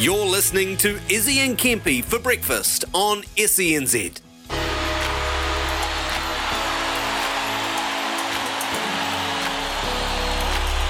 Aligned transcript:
You're 0.00 0.24
listening 0.24 0.78
to 0.78 0.98
Izzy 1.10 1.40
and 1.40 1.58
Kempy 1.58 2.02
for 2.02 2.18
breakfast 2.18 2.86
on 2.94 3.20
SENZ. 3.36 4.22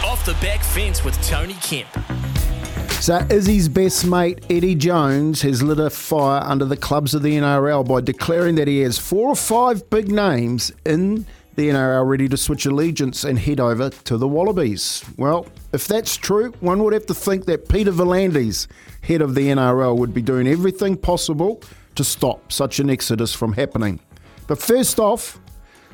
Off 0.05 0.25
the 0.25 0.35
back 0.35 0.63
fence 0.63 1.03
with 1.03 1.21
Tony 1.27 1.55
Kemp. 1.55 1.89
So 3.01 3.27
Izzy's 3.29 3.69
best 3.69 4.07
mate 4.07 4.45
Eddie 4.49 4.77
Jones 4.77 5.43
has 5.43 5.61
lit 5.61 5.81
a 5.81 5.91
fire 5.91 6.45
under 6.45 6.65
the 6.65 6.77
clubs 6.77 7.13
of 7.13 7.23
the 7.23 7.35
NRL 7.37 7.89
by 7.89 8.03
declaring 8.03 8.55
that 8.55 8.69
he 8.69 8.79
has 8.83 8.97
four 8.97 9.31
or 9.31 9.35
five 9.35 9.91
big 9.91 10.09
names 10.09 10.71
in 10.87 11.27
the 11.61 11.69
NRL 11.69 12.09
ready 12.09 12.27
to 12.27 12.39
switch 12.39 12.65
allegiance 12.65 13.23
and 13.23 13.39
head 13.39 13.61
over 13.61 13.91
to 13.91 14.17
the 14.17 14.27
Wallabies. 14.27 15.05
Well, 15.19 15.47
if 15.75 15.87
that's 15.87 16.17
true, 16.17 16.53
one 16.61 16.83
would 16.83 16.95
have 16.95 17.05
to 17.05 17.13
think 17.13 17.45
that 17.45 17.69
Peter 17.69 17.93
V'landys, 17.93 18.67
head 19.03 19.21
of 19.21 19.35
the 19.35 19.49
NRL, 19.49 19.99
would 19.99 20.15
be 20.15 20.23
doing 20.23 20.49
everything 20.49 20.97
possible 20.97 21.61
to 21.97 22.03
stop 22.03 22.51
such 22.51 22.81
an 22.81 22.89
exodus 22.89 23.35
from 23.35 23.53
happening. 23.53 24.01
But 24.47 24.59
first 24.59 24.99
off, 24.99 25.39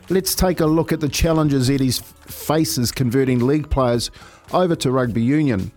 let's 0.09 0.37
take 0.37 0.61
a 0.61 0.67
look 0.67 0.93
at 0.93 1.01
the 1.01 1.09
challenges 1.09 1.69
Eddie's 1.69 1.99
faces 1.99 2.93
converting 2.93 3.45
league 3.45 3.69
players 3.69 4.13
over 4.53 4.77
to 4.77 4.93
rugby 4.93 5.23
union. 5.23 5.73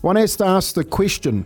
One 0.00 0.16
has 0.16 0.36
to 0.36 0.46
ask 0.46 0.74
the 0.74 0.84
question 0.84 1.44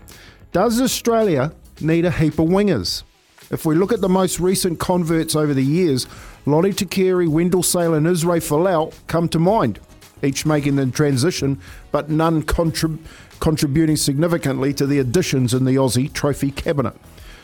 Does 0.53 0.80
Australia 0.80 1.53
need 1.80 2.05
a 2.05 2.12
heap 2.12 2.39
of 2.39 2.48
wingers? 2.48 3.03
If 3.51 3.65
we 3.65 3.75
look 3.75 3.93
at 3.93 4.01
the 4.01 4.09
most 4.09 4.41
recent 4.41 4.79
converts 4.79 5.34
over 5.34 5.55
the 5.55 5.65
years, 5.65 6.06
Lote 6.45 6.66
Tuqiri, 6.66 7.29
Wendell 7.29 7.62
Sailor, 7.62 7.97
and 7.97 8.06
Israel 8.06 8.41
Folau 8.41 8.95
come 9.06 9.29
to 9.30 9.39
mind, 9.39 9.80
each 10.23 10.45
making 10.45 10.77
the 10.77 10.87
transition, 10.87 11.61
but 11.91 12.11
none 12.11 12.42
contrib- 12.42 12.98
contributing 13.41 13.97
significantly 13.97 14.75
to 14.75 14.87
the 14.87 14.98
additions 14.98 15.55
in 15.55 15.65
the 15.65 15.77
Aussie 15.77 16.12
trophy 16.12 16.51
cabinet. 16.51 16.95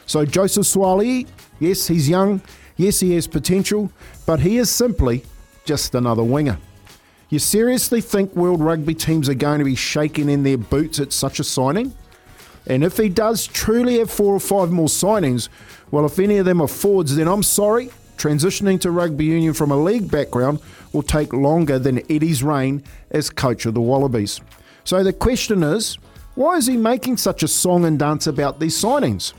So 0.07 0.27
Joseph 0.27 0.65
Suaalii, 0.65 1.27
yes, 1.59 1.87
he's 1.87 2.09
young, 2.09 2.43
yes, 2.77 3.01
he 3.01 3.15
has 3.15 3.27
potential, 3.27 3.91
but 4.27 4.41
he 4.41 4.59
is 4.59 4.71
simply 4.71 5.25
just 5.65 5.95
another 5.95 6.23
winger. 6.23 6.59
You 7.31 7.39
seriously 7.39 8.03
think 8.03 8.35
World 8.37 8.61
Rugby 8.61 8.95
teams 8.95 9.29
are 9.31 9.35
going 9.35 9.59
to 9.59 9.65
be 9.65 9.75
shaking 9.75 10.29
in 10.29 10.43
their 10.43 10.59
boots 10.59 11.01
at 11.01 11.13
such 11.13 11.41
a 11.41 11.45
signing? 11.45 11.95
And 12.67 12.83
if 12.83 12.97
he 12.97 13.09
does 13.09 13.47
truly 13.47 13.99
have 13.99 14.11
four 14.11 14.35
or 14.35 14.41
five 14.41 14.71
more 14.71 14.89
signings, 14.89 15.49
well, 15.91 16.07
if 16.07 16.19
any 16.19 16.39
of 16.39 16.47
them 16.47 16.61
are 16.61 16.69
forwards, 16.69 17.17
then 17.17 17.29
I'm 17.29 17.43
sorry. 17.43 17.91
Transitioning 18.17 18.81
to 18.81 18.91
rugby 18.91 19.25
union 19.25 19.55
from 19.55 19.71
a 19.71 19.77
league 19.77 20.11
background 20.11 20.61
will 20.93 21.03
take 21.03 21.33
longer 21.33 21.79
than 21.79 22.01
Eddie's 22.11 22.43
reign 22.43 22.83
as 23.11 23.29
coach 23.29 23.67
of 23.67 23.75
the 23.75 23.81
Wallabies. 23.81 24.41
So 24.85 25.03
the 25.03 25.13
question 25.13 25.63
is 25.63 25.99
why 26.35 26.57
is 26.57 26.67
he 26.67 26.77
making 26.77 27.19
such 27.19 27.43
a 27.43 27.49
song 27.49 27.85
and 27.85 27.99
dance 27.99 28.27
about 28.27 28.61
these 28.61 28.81
signings? 28.81 29.35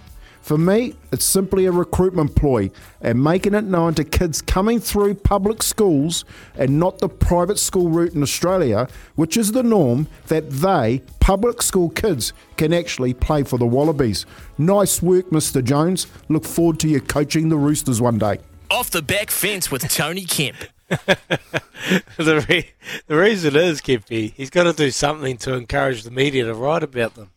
For 0.45 0.59
me, 0.59 0.93
it's 1.11 1.25
simply 1.25 1.65
a 1.65 1.71
recruitment 1.71 2.35
ploy 2.35 2.69
and 3.01 3.23
making 3.23 3.55
it 3.55 3.63
known 3.63 3.95
to 3.95 4.03
kids 4.03 4.43
coming 4.43 4.79
through 4.79 5.15
public 5.15 5.63
schools 5.63 6.23
and 6.53 6.79
not 6.79 6.99
the 6.99 7.09
private 7.09 7.57
school 7.57 7.89
route 7.89 8.13
in 8.13 8.21
Australia, 8.21 8.87
which 9.15 9.37
is 9.37 9.53
the 9.53 9.63
norm, 9.63 10.07
that 10.27 10.47
they, 10.51 11.01
public 11.19 11.63
school 11.63 11.89
kids, 11.89 12.31
can 12.57 12.73
actually 12.73 13.11
play 13.11 13.41
for 13.41 13.57
the 13.57 13.65
Wallabies. 13.65 14.27
Nice 14.59 15.01
work, 15.01 15.31
Mr. 15.31 15.63
Jones. 15.63 16.05
Look 16.29 16.45
forward 16.45 16.79
to 16.81 16.87
you 16.87 17.01
coaching 17.01 17.49
the 17.49 17.57
Roosters 17.57 17.99
one 17.99 18.19
day. 18.19 18.37
Off 18.69 18.91
the 18.91 19.01
back 19.01 19.31
fence 19.31 19.71
with 19.71 19.89
Tony 19.89 20.25
Kemp. 20.25 20.57
the, 20.87 22.45
re- 22.47 22.69
the 23.07 23.17
reason 23.17 23.55
is, 23.55 23.81
Kempy, 23.81 24.31
he's 24.33 24.51
got 24.51 24.65
to 24.65 24.73
do 24.73 24.91
something 24.91 25.37
to 25.37 25.55
encourage 25.55 26.03
the 26.03 26.11
media 26.11 26.45
to 26.45 26.53
write 26.53 26.83
about 26.83 27.15
them. 27.15 27.31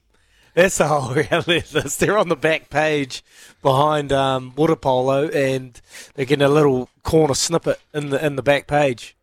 That's 0.59 0.79
the 0.79 0.89
whole 0.89 1.15
reality. 1.31 1.61
They're 1.61 2.19
on 2.19 2.31
the 2.31 2.35
back 2.35 2.69
page 2.69 3.23
behind 3.63 4.13
um, 4.13 4.53
water 4.57 4.75
polo, 4.75 5.29
and 5.29 5.81
they're 6.15 6.25
getting 6.25 6.45
a 6.45 6.49
little 6.49 6.89
corner 7.05 7.35
snippet 7.35 7.81
in 7.95 8.11
the 8.11 8.27
in 8.27 8.35
the 8.35 8.43
back 8.43 8.67
page, 8.67 9.17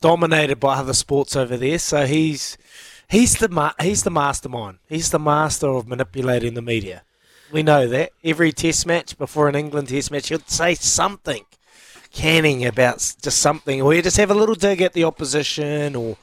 dominated 0.00 0.58
by 0.58 0.78
other 0.78 0.92
sports 0.92 1.36
over 1.36 1.56
there. 1.56 1.78
So 1.78 2.04
he's 2.04 2.58
he's 3.08 3.36
the 3.36 3.48
ma- 3.48 3.74
he's 3.80 4.02
the 4.02 4.10
mastermind. 4.10 4.78
He's 4.88 5.12
the 5.12 5.20
master 5.20 5.68
of 5.68 5.86
manipulating 5.86 6.54
the 6.54 6.62
media. 6.62 7.04
We 7.52 7.62
know 7.62 7.86
that 7.86 8.10
every 8.24 8.50
Test 8.50 8.88
match 8.88 9.16
before 9.16 9.48
an 9.48 9.54
England 9.54 9.86
Test 9.86 10.10
match, 10.10 10.30
he'll 10.30 10.40
say 10.46 10.74
something 10.74 11.44
canning 12.10 12.66
about 12.66 13.14
just 13.22 13.38
something, 13.38 13.80
or 13.80 13.94
you 13.94 14.02
just 14.02 14.16
have 14.16 14.32
a 14.32 14.34
little 14.34 14.56
dig 14.56 14.82
at 14.82 14.94
the 14.94 15.04
opposition, 15.04 15.94
or 15.94 16.16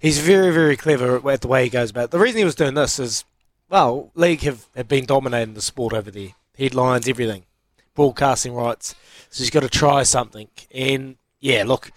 he's 0.00 0.18
very, 0.18 0.50
very 0.50 0.78
clever 0.78 1.30
at 1.30 1.42
the 1.42 1.48
way 1.48 1.64
he 1.64 1.68
goes 1.68 1.90
about 1.90 2.04
it. 2.04 2.10
The 2.10 2.18
reason 2.18 2.38
he 2.38 2.44
was 2.46 2.54
doing 2.54 2.72
this 2.72 2.98
is, 2.98 3.26
well, 3.72 4.10
League 4.14 4.42
have, 4.42 4.66
have 4.76 4.86
been 4.86 5.06
dominating 5.06 5.54
the 5.54 5.62
sport 5.62 5.94
over 5.94 6.10
there. 6.10 6.28
Headlines, 6.58 7.08
everything, 7.08 7.44
broadcasting 7.94 8.52
rights. 8.52 8.94
So 9.30 9.42
he's 9.42 9.48
got 9.48 9.60
to 9.60 9.70
try 9.70 10.02
something. 10.02 10.48
And 10.74 11.16
yeah, 11.40 11.64
look, 11.64 11.90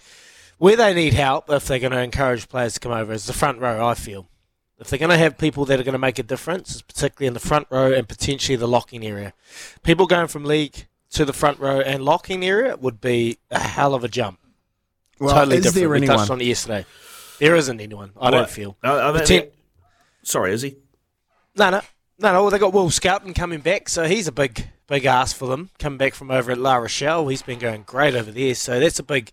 where 0.56 0.74
they 0.74 0.94
need 0.94 1.12
help, 1.12 1.50
if 1.50 1.66
they're 1.66 1.78
going 1.78 1.92
to 1.92 2.00
encourage 2.00 2.48
players 2.48 2.74
to 2.74 2.80
come 2.80 2.92
over, 2.92 3.12
is 3.12 3.26
the 3.26 3.34
front 3.34 3.60
row, 3.60 3.86
I 3.86 3.92
feel. 3.92 4.26
If 4.78 4.88
they're 4.88 4.98
going 4.98 5.10
to 5.10 5.18
have 5.18 5.36
people 5.36 5.66
that 5.66 5.78
are 5.78 5.82
going 5.82 5.92
to 5.92 5.98
make 5.98 6.18
a 6.18 6.22
difference, 6.22 6.80
particularly 6.80 7.26
in 7.26 7.34
the 7.34 7.40
front 7.40 7.66
row 7.68 7.92
and 7.92 8.08
potentially 8.08 8.56
the 8.56 8.66
locking 8.66 9.06
area. 9.06 9.34
People 9.82 10.06
going 10.06 10.28
from 10.28 10.44
league 10.44 10.86
to 11.10 11.26
the 11.26 11.34
front 11.34 11.58
row 11.58 11.80
and 11.80 12.02
locking 12.02 12.42
area 12.42 12.76
would 12.76 13.02
be 13.02 13.36
a 13.50 13.58
hell 13.58 13.94
of 13.94 14.02
a 14.02 14.08
jump. 14.08 14.38
Well, 15.18 15.34
totally 15.34 15.58
is 15.58 15.64
different. 15.64 15.80
there 15.80 15.88
we 15.90 15.96
anyone? 15.98 16.16
touched 16.16 16.30
on 16.30 16.40
it 16.40 16.44
yesterday. 16.44 16.86
There 17.38 17.54
isn't 17.54 17.80
anyone. 17.82 18.12
I 18.18 18.30
don't 18.30 18.48
feel. 18.48 18.78
uh, 18.82 18.88
uh, 18.88 19.20
Poten- 19.20 19.50
Sorry, 20.22 20.52
is 20.54 20.62
he? 20.62 20.76
No, 21.56 21.70
no, 21.70 21.80
no, 22.18 22.32
no. 22.32 22.50
They 22.50 22.58
got 22.58 22.72
Will 22.72 22.90
Skelton 22.90 23.32
coming 23.32 23.60
back, 23.60 23.88
so 23.88 24.04
he's 24.04 24.28
a 24.28 24.32
big, 24.32 24.68
big 24.86 25.06
ask 25.06 25.34
for 25.34 25.48
them. 25.48 25.70
Coming 25.78 25.96
back 25.96 26.14
from 26.14 26.30
over 26.30 26.52
at 26.52 26.58
La 26.58 26.76
Rochelle, 26.76 27.28
he's 27.28 27.42
been 27.42 27.58
going 27.58 27.82
great 27.82 28.14
over 28.14 28.30
there, 28.30 28.54
so 28.54 28.78
that's 28.78 28.98
a 28.98 29.02
big, 29.02 29.32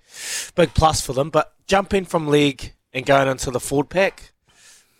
big 0.55 0.73
plus 0.73 1.01
for 1.01 1.13
them. 1.13 1.29
But 1.29 1.53
jumping 1.67 2.05
from 2.05 2.27
league 2.27 2.73
and 2.93 3.05
going 3.05 3.27
into 3.27 3.51
the 3.51 3.59
forward 3.59 3.89
pack, 3.89 4.31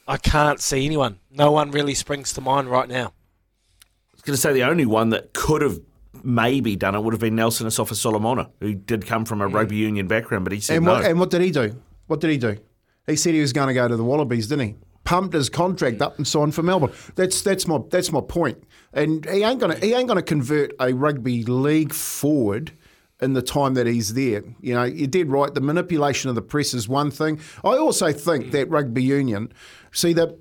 I 0.07 0.17
can't 0.17 0.59
see 0.59 0.85
anyone. 0.85 1.19
No 1.31 1.51
one 1.51 1.71
really 1.71 1.93
springs 1.93 2.33
to 2.33 2.41
mind 2.41 2.69
right 2.69 2.89
now. 2.89 3.07
I 3.07 4.13
was 4.13 4.21
going 4.21 4.35
to 4.35 4.41
say 4.41 4.51
the 4.51 4.63
only 4.63 4.85
one 4.85 5.09
that 5.09 5.33
could 5.33 5.61
have 5.61 5.79
maybe 6.23 6.75
done 6.75 6.93
it 6.95 7.01
would 7.01 7.13
have 7.13 7.21
been 7.21 7.35
Nelson 7.35 7.67
Asofa-Solomona, 7.67 8.49
who 8.59 8.73
did 8.73 9.05
come 9.05 9.23
from 9.25 9.41
a 9.41 9.49
mm. 9.49 9.53
rugby 9.53 9.77
union 9.77 10.07
background, 10.07 10.43
but 10.43 10.53
he 10.53 10.59
said 10.59 10.77
And 10.77 10.85
no. 10.85 10.95
and 10.95 11.19
what 11.19 11.29
did 11.29 11.41
he 11.41 11.51
do? 11.51 11.81
What 12.07 12.19
did 12.19 12.31
he 12.31 12.37
do? 12.37 12.57
He 13.07 13.15
said 13.15 13.33
he 13.33 13.41
was 13.41 13.53
going 13.53 13.69
to 13.69 13.73
go 13.73 13.87
to 13.87 13.95
the 13.95 14.03
Wallabies, 14.03 14.47
didn't 14.47 14.67
he? 14.67 14.75
Pumped 15.03 15.33
his 15.33 15.49
contract 15.49 16.01
up 16.01 16.17
and 16.17 16.25
signed 16.27 16.55
for 16.55 16.63
Melbourne. 16.63 16.91
That's 17.15 17.41
that's 17.41 17.67
my 17.67 17.79
that's 17.89 18.11
my 18.11 18.21
point. 18.21 18.63
And 18.93 19.25
he 19.25 19.43
ain't 19.43 19.59
gonna 19.59 19.75
he 19.75 19.93
ain't 19.93 20.07
gonna 20.07 20.21
convert 20.21 20.71
a 20.79 20.93
rugby 20.93 21.43
league 21.43 21.93
forward 21.93 22.71
in 23.21 23.33
the 23.33 23.41
time 23.41 23.73
that 23.73 23.85
he's 23.85 24.13
there. 24.13 24.43
You 24.61 24.73
know, 24.75 24.83
you 24.83 25.07
did 25.07 25.29
right. 25.29 25.53
The 25.53 25.61
manipulation 25.61 26.29
of 26.29 26.35
the 26.35 26.41
press 26.41 26.73
is 26.73 26.87
one 26.87 27.11
thing. 27.11 27.39
I 27.63 27.77
also 27.77 28.11
think 28.13 28.51
that 28.51 28.69
rugby 28.69 29.03
union. 29.03 29.51
See 29.91 30.13
that 30.13 30.37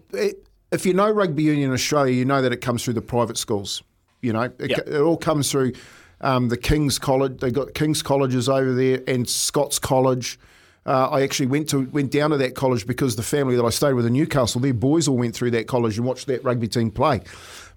if 0.70 0.86
you 0.86 0.94
know 0.94 1.10
rugby 1.10 1.42
union 1.42 1.68
in 1.70 1.74
Australia, 1.74 2.14
you 2.14 2.24
know 2.24 2.40
that 2.40 2.52
it 2.52 2.58
comes 2.60 2.84
through 2.84 2.94
the 2.94 3.02
private 3.02 3.36
schools. 3.38 3.82
You 4.20 4.32
know, 4.32 4.42
it, 4.42 4.70
Yeah. 4.70 4.78
it 4.86 5.00
all 5.00 5.16
comes 5.16 5.50
through 5.50 5.72
um, 6.20 6.48
the 6.50 6.56
King's 6.56 6.98
College. 7.00 7.40
They 7.40 7.50
got 7.50 7.74
King's 7.74 8.02
Colleges 8.02 8.48
over 8.48 8.72
there 8.72 9.02
and 9.08 9.28
Scots 9.28 9.80
College. 9.80 10.38
Uh, 10.84 11.08
I 11.08 11.22
actually 11.22 11.46
went 11.46 11.68
to 11.68 11.86
went 11.92 12.10
down 12.10 12.30
to 12.30 12.36
that 12.38 12.54
college 12.54 12.86
because 12.86 13.14
the 13.14 13.22
family 13.22 13.54
that 13.56 13.64
I 13.64 13.70
stayed 13.70 13.92
with 13.92 14.04
in 14.04 14.14
Newcastle, 14.14 14.60
their 14.60 14.74
boys 14.74 15.06
all 15.06 15.16
went 15.16 15.34
through 15.34 15.52
that 15.52 15.68
college 15.68 15.96
and 15.96 16.06
watched 16.06 16.26
that 16.26 16.42
rugby 16.42 16.66
team 16.66 16.90
play. 16.90 17.20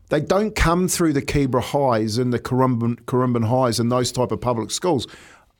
They 0.09 0.21
don't 0.21 0.55
come 0.55 0.87
through 0.87 1.13
the 1.13 1.21
Keebra 1.21 1.61
Highs 1.61 2.17
and 2.17 2.33
the 2.33 2.39
Currumbin, 2.39 3.47
Highs 3.47 3.79
and 3.79 3.91
those 3.91 4.11
type 4.11 4.31
of 4.31 4.41
public 4.41 4.71
schools. 4.71 5.07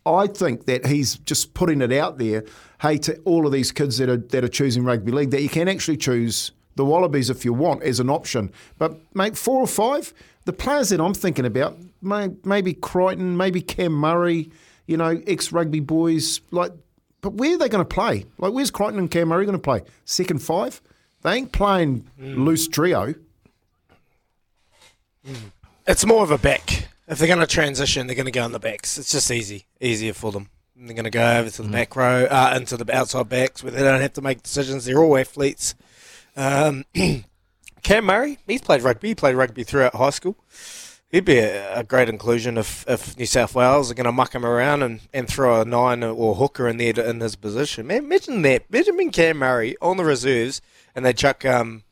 I 0.06 0.28
think 0.28 0.66
that 0.66 0.86
he's 0.86 1.18
just 1.18 1.56
putting 1.56 1.82
it 1.82 1.92
out 1.92 2.20
there, 2.20 2.46
hey, 2.82 3.00
to 3.00 3.18
all 3.26 3.48
of 3.48 3.52
these 3.52 3.72
kids 3.72 3.98
that 3.98 4.10
are 4.10 4.18
that 4.18 4.44
are 4.44 4.48
choosing 4.48 4.84
rugby 4.84 5.12
league, 5.12 5.32
that 5.32 5.42
you 5.42 5.50
can 5.50 5.68
actually 5.68 5.98
choose 5.98 6.52
the 6.76 6.86
Wallabies 6.86 7.30
if 7.30 7.46
you 7.46 7.54
want 7.54 7.84
as 7.84 8.00
an 8.00 8.10
option. 8.10 8.52
But 8.78 9.00
mate, 9.16 9.38
four 9.38 9.62
or 9.62 9.68
five, 9.68 10.14
the 10.46 10.54
players 10.54 10.90
that 10.90 11.00
I'm 11.00 11.14
thinking 11.14 11.46
about, 11.46 11.78
may, 12.02 12.30
maybe 12.44 12.74
Crichton, 12.74 13.38
maybe 13.38 13.62
Cam 13.62 13.94
Murray, 13.94 14.52
you 14.88 14.98
know, 14.98 15.22
ex 15.28 15.52
rugby 15.52 15.80
boys, 15.80 16.42
like. 16.50 16.72
But 17.26 17.34
where 17.34 17.56
are 17.56 17.58
they 17.58 17.70
going 17.70 17.84
to 17.84 17.92
play? 17.92 18.28
Like, 18.38 18.54
where's 18.54 18.70
Crichton 18.70 19.00
and 19.00 19.10
Cam 19.10 19.30
Murray 19.30 19.48
going 19.48 19.58
to 19.58 19.62
play? 19.62 19.82
Second 20.06 20.44
five? 20.44 20.80
They 21.24 21.34
ain't 21.34 21.52
playing 21.52 22.08
loose 22.20 22.68
trio. 22.68 23.16
It's 25.88 26.06
more 26.06 26.22
of 26.22 26.30
a 26.30 26.38
back. 26.38 26.88
If 27.08 27.18
they're 27.18 27.28
going 27.28 27.40
to 27.40 27.48
transition, 27.48 28.06
they're 28.06 28.16
going 28.16 28.28
to 28.28 28.32
go 28.32 28.44
on 28.44 28.52
the 28.52 28.60
backs. 28.60 29.00
It's 29.00 29.12
just 29.12 29.32
easy, 29.32 29.66
easier 29.82 30.14
for 30.14 30.32
them. 30.32 30.52
They're 30.76 30.94
going 30.94 31.06
to 31.06 31.10
go 31.10 31.40
over 31.40 31.50
to 31.50 31.64
the 31.64 31.68
back 31.68 31.96
row, 31.96 32.26
uh, 32.26 32.54
into 32.56 32.78
the 32.78 32.96
outside 32.96 33.28
backs, 33.28 33.64
where 33.64 33.72
they 33.72 33.82
don't 33.82 34.02
have 34.02 34.14
to 34.14 34.22
make 34.22 34.44
decisions. 34.44 34.86
They're 34.86 35.02
all 35.02 35.18
athletes. 35.18 35.74
Um, 36.38 36.86
Cam 37.82 38.06
Murray, 38.06 38.38
he's 38.46 38.62
played 38.62 38.84
rugby. 38.84 39.08
He 39.08 39.16
played 39.16 39.34
rugby 39.34 39.64
throughout 39.64 39.96
high 39.96 40.12
school. 40.12 40.36
He'd 41.16 41.24
be 41.24 41.38
a, 41.38 41.80
a 41.80 41.84
great 41.86 42.10
inclusion 42.10 42.58
if, 42.58 42.84
if 42.90 43.18
New 43.18 43.26
South 43.26 43.56
Wales 43.56 43.90
are 43.90 43.94
going 43.94 44.04
to 44.04 44.12
muck 44.12 44.36
him 44.36 44.46
around 44.46 44.84
and, 44.84 45.00
and 45.14 45.30
throw 45.30 45.62
a 45.62 45.64
nine 45.64 46.04
or 46.04 46.36
hooker 46.36 46.68
in 46.68 46.76
there 46.76 46.92
to, 46.92 47.10
in 47.10 47.22
his 47.22 47.38
position. 47.38 47.88
Man, 47.88 48.04
imagine 48.04 48.42
that. 48.42 48.66
Imagine 48.70 48.98
being 48.98 49.12
Cam 49.12 49.38
Murray 49.38 49.78
on 49.82 49.96
the 49.96 50.04
reserves 50.04 50.62
and 50.94 51.06
they 51.06 51.14
chuck 51.14 51.46
um, 51.46 51.84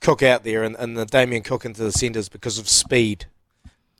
Cook 0.00 0.20
out 0.24 0.42
there 0.42 0.64
and, 0.64 0.74
and 0.80 0.96
the 0.96 1.06
Damien 1.06 1.44
Cook 1.44 1.64
into 1.64 1.80
the 1.80 1.92
centres 1.92 2.28
because 2.28 2.58
of 2.58 2.68
speed. 2.68 3.26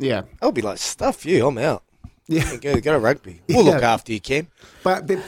Yeah. 0.00 0.22
I'll 0.42 0.50
be 0.50 0.62
like, 0.62 0.78
stuff 0.78 1.24
you, 1.24 1.46
I'm 1.46 1.58
out. 1.58 1.84
Yeah. 2.26 2.56
Go, 2.56 2.80
go 2.80 2.92
to 2.94 2.98
rugby. 2.98 3.40
We'll 3.48 3.62
look 3.62 3.84
after 3.84 4.12
you, 4.12 4.18
Cam. 4.18 4.48
But, 4.82 5.06
but 5.06 5.20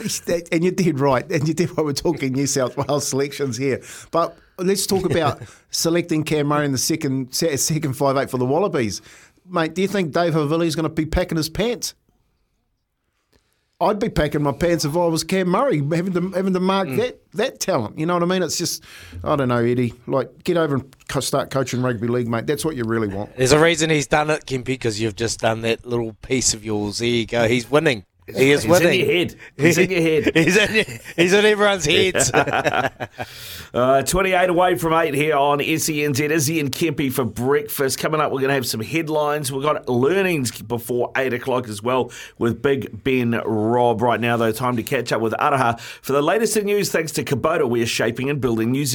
and 0.51 0.65
you 0.65 0.73
did 0.73 0.99
right, 0.99 1.31
and 1.31 1.47
you 1.47 1.55
did 1.55 1.77
what 1.77 1.87
we're 1.87 1.93
talking 1.93 2.33
New 2.33 2.49
South 2.49 2.77
Wales 2.77 3.07
selections 3.07 3.57
here. 3.57 3.81
But 4.11 4.37
let's 4.59 4.85
talk 4.85 5.09
about 5.09 5.43
selecting 5.71 6.25
Cam 6.25 6.49
Murray 6.49 6.65
in 6.65 6.73
the 6.73 6.79
second 6.79 7.33
se- 7.33 7.59
second 7.59 7.93
five 7.93 8.17
eight 8.17 8.31
for 8.31 8.39
the 8.39 8.45
Wallabies, 8.45 9.01
mate. 9.47 9.75
Do 9.75 9.83
you 9.83 9.89
think 9.89 10.13
Dave 10.13 10.35
Havili's 10.35 10.75
going 10.75 10.85
to 10.85 10.95
be 10.95 11.07
packing 11.07 11.37
his 11.37 11.49
pants? 11.49 11.95
I'd 13.81 13.99
be 13.99 14.09
packing 14.09 14.43
my 14.43 14.53
pants 14.53 14.85
if 14.85 14.97
I 14.97 15.07
was 15.07 15.25
Cam 15.25 15.49
Murray, 15.49 15.79
having 15.79 16.13
to 16.13 16.31
having 16.31 16.55
to 16.55 16.61
mark 16.61 16.89
hmm. 16.89 16.97
that 16.97 17.21
that 17.33 17.61
talent. 17.61 17.99
You 17.99 18.07
know 18.07 18.15
what 18.15 18.23
I 18.23 18.27
mean? 18.27 18.43
It's 18.43 18.57
just 18.57 18.85
I 19.23 19.35
don't 19.37 19.49
know, 19.49 19.59
Eddie. 19.59 19.93
Like 20.07 20.45
get 20.45 20.57
over 20.57 20.77
and 20.77 20.97
co- 21.09 21.21
start 21.21 21.51
coaching 21.51 21.83
rugby 21.83 22.07
league, 22.07 22.29
mate. 22.29 22.47
That's 22.47 22.65
what 22.65 22.77
you 22.77 22.85
really 22.85 23.09
want. 23.09 23.37
There's 23.37 23.53
a 23.53 23.59
reason 23.59 23.91
he's 23.91 24.07
done 24.07 24.31
it, 24.31 24.47
Kempy, 24.47 24.67
because 24.67 25.01
you've 25.01 25.17
just 25.17 25.41
done 25.41 25.63
that 25.63 25.85
little 25.85 26.15
piece 26.23 26.55
of 26.55 26.65
yours. 26.65 26.99
There 26.99 27.09
you 27.09 27.27
go. 27.27 27.49
He's 27.49 27.69
winning. 27.69 28.05
He 28.27 28.53
is 28.53 28.63
He's 28.63 28.81
in 28.81 28.95
your 28.95 29.07
head. 29.07 29.37
He's 29.57 29.79
in 29.79 29.91
your 29.91 30.01
head. 30.01 30.33
he's, 30.35 30.57
in, 30.57 31.01
he's 31.17 31.33
in 31.33 31.45
everyone's 31.45 31.85
heads. 31.85 32.31
Uh, 33.75 34.03
28 34.03 34.51
away 34.51 34.77
from 34.77 34.93
8 34.93 35.15
here 35.15 35.35
on 35.37 35.59
SENZ. 35.59 36.31
Izzy 36.31 36.61
and 36.61 36.71
Kempy 36.71 37.13
for 37.13 37.25
breakfast. 37.25 37.99
Coming 37.99 38.21
up, 38.21 38.31
we're 38.31 38.39
going 38.39 38.51
to 38.51 38.55
have 38.55 38.69
some 38.69 38.81
headlines. 38.81 39.51
We've 39.51 39.65
got 39.65 39.89
learnings 39.89 40.63
before 40.63 41.11
8 41.17 41.35
o'clock 41.35 41.69
as 41.69 41.83
well 41.83 42.13
with 42.39 42.63
Big 42.63 43.03
Ben 43.03 43.33
Rob. 43.33 44.01
Right 44.01 44.21
now, 44.21 44.37
though, 44.37 44.53
time 44.53 44.77
to 44.77 44.85
catch 44.85 45.11
up 45.11 45.21
with 45.21 45.33
Araha 45.41 45.81
for 45.81 46.13
the 46.13 46.23
latest 46.23 46.57
in 46.57 46.67
news 46.67 46.93
thanks 46.93 47.11
to 47.13 47.25
Kubota. 47.25 47.69
We 47.69 47.83
are 47.83 47.87
shaping 47.87 48.31
and 48.31 48.41
building 48.41 48.71
New 48.71 48.87
Zealand. 48.87 48.95